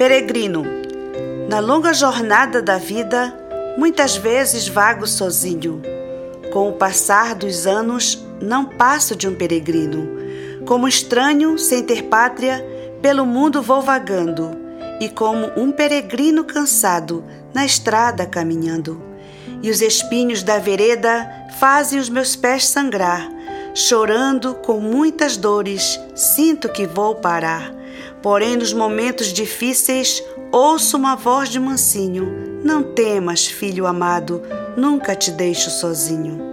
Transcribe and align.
Peregrino, 0.00 0.64
na 1.46 1.60
longa 1.60 1.92
jornada 1.92 2.62
da 2.62 2.78
vida, 2.78 3.36
muitas 3.76 4.16
vezes 4.16 4.66
vago 4.66 5.06
sozinho. 5.06 5.82
Com 6.50 6.70
o 6.70 6.72
passar 6.72 7.34
dos 7.34 7.66
anos, 7.66 8.26
não 8.40 8.64
passo 8.64 9.14
de 9.14 9.28
um 9.28 9.34
peregrino. 9.34 10.08
Como 10.64 10.88
estranho, 10.88 11.58
sem 11.58 11.82
ter 11.82 12.04
pátria, 12.04 12.66
pelo 13.02 13.26
mundo 13.26 13.60
vou 13.60 13.82
vagando, 13.82 14.56
e 14.98 15.10
como 15.10 15.50
um 15.54 15.70
peregrino 15.70 16.44
cansado, 16.44 17.22
na 17.52 17.66
estrada 17.66 18.24
caminhando. 18.24 19.02
E 19.62 19.70
os 19.70 19.82
espinhos 19.82 20.42
da 20.42 20.58
vereda 20.58 21.30
fazem 21.58 21.98
os 21.98 22.08
meus 22.08 22.34
pés 22.34 22.66
sangrar. 22.66 23.30
Chorando 23.72 24.54
com 24.54 24.80
muitas 24.80 25.36
dores, 25.36 26.00
sinto 26.14 26.68
que 26.68 26.88
vou 26.88 27.14
parar. 27.14 27.72
Porém, 28.20 28.56
nos 28.56 28.72
momentos 28.72 29.32
difíceis, 29.32 30.22
ouço 30.50 30.96
uma 30.96 31.14
voz 31.14 31.48
de 31.48 31.60
mansinho: 31.60 32.60
Não 32.64 32.82
temas, 32.82 33.46
filho 33.46 33.86
amado, 33.86 34.42
nunca 34.76 35.14
te 35.14 35.30
deixo 35.30 35.70
sozinho. 35.70 36.50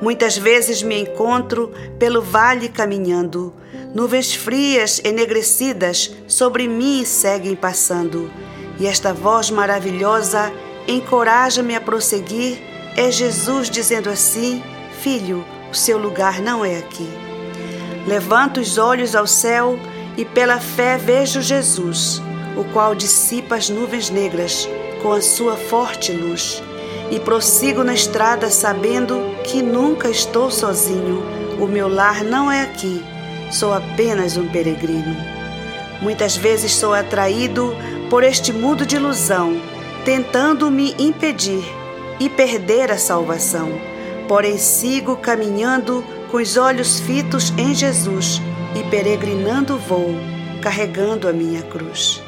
Muitas 0.00 0.38
vezes 0.38 0.84
me 0.84 1.00
encontro 1.00 1.72
pelo 1.98 2.22
vale 2.22 2.68
caminhando, 2.68 3.52
nuvens 3.92 4.32
frias, 4.32 5.00
enegrecidas, 5.04 6.12
sobre 6.28 6.68
mim 6.68 7.04
seguem 7.04 7.56
passando, 7.56 8.30
e 8.78 8.86
esta 8.86 9.12
voz 9.12 9.50
maravilhosa 9.50 10.52
encoraja-me 10.86 11.74
a 11.74 11.80
prosseguir. 11.80 12.62
É 12.96 13.10
Jesus 13.10 13.68
dizendo 13.68 14.08
assim: 14.08 14.62
Filho, 15.00 15.44
o 15.72 15.74
seu 15.74 15.96
lugar 15.96 16.42
não 16.42 16.62
é 16.62 16.76
aqui. 16.76 17.08
Levanto 18.06 18.60
os 18.60 18.76
olhos 18.76 19.16
ao 19.16 19.26
céu 19.26 19.78
e 20.18 20.24
pela 20.24 20.60
fé 20.60 20.98
vejo 20.98 21.40
Jesus, 21.40 22.20
o 22.58 22.64
qual 22.74 22.94
dissipa 22.94 23.56
as 23.56 23.70
nuvens 23.70 24.10
negras 24.10 24.68
com 25.00 25.12
a 25.12 25.22
sua 25.22 25.56
forte 25.56 26.12
luz. 26.12 26.62
E 27.10 27.18
prossigo 27.18 27.82
na 27.82 27.94
estrada 27.94 28.50
sabendo 28.50 29.34
que 29.44 29.62
nunca 29.62 30.10
estou 30.10 30.50
sozinho. 30.50 31.22
O 31.58 31.66
meu 31.66 31.88
lar 31.88 32.22
não 32.22 32.52
é 32.52 32.62
aqui, 32.62 33.02
sou 33.50 33.72
apenas 33.72 34.36
um 34.36 34.48
peregrino. 34.48 35.16
Muitas 36.02 36.36
vezes 36.36 36.74
sou 36.74 36.92
atraído 36.92 37.74
por 38.10 38.22
este 38.22 38.52
mundo 38.52 38.84
de 38.84 38.96
ilusão, 38.96 39.58
tentando 40.04 40.70
me 40.70 40.94
impedir 40.98 41.64
e 42.20 42.28
perder 42.28 42.90
a 42.90 42.98
salvação. 42.98 43.91
Porém, 44.28 44.58
sigo 44.58 45.16
caminhando 45.16 46.04
com 46.30 46.38
os 46.38 46.56
olhos 46.56 47.00
fitos 47.00 47.52
em 47.58 47.74
Jesus 47.74 48.40
e 48.74 48.82
peregrinando 48.90 49.76
vou, 49.76 50.14
carregando 50.62 51.28
a 51.28 51.32
minha 51.32 51.62
cruz. 51.62 52.22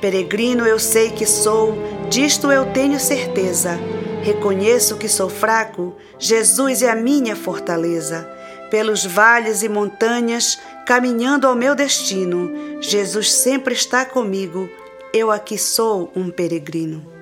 Peregrino 0.00 0.66
eu 0.66 0.78
sei 0.78 1.10
que 1.10 1.26
sou, 1.26 1.76
disto 2.08 2.52
eu 2.52 2.66
tenho 2.66 3.00
certeza. 3.00 3.78
Reconheço 4.22 4.96
que 4.96 5.08
sou 5.08 5.28
fraco, 5.28 5.96
Jesus 6.18 6.82
é 6.82 6.90
a 6.90 6.94
minha 6.94 7.34
fortaleza. 7.34 8.28
Pelos 8.70 9.04
vales 9.04 9.62
e 9.62 9.68
montanhas, 9.68 10.58
caminhando 10.86 11.46
ao 11.46 11.54
meu 11.54 11.74
destino, 11.74 12.80
Jesus 12.80 13.32
sempre 13.32 13.74
está 13.74 14.04
comigo. 14.04 14.68
Eu 15.12 15.30
aqui 15.30 15.56
sou 15.56 16.12
um 16.14 16.30
peregrino. 16.30 17.17